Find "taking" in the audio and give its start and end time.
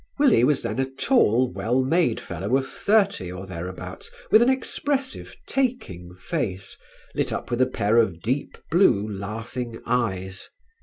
5.45-6.15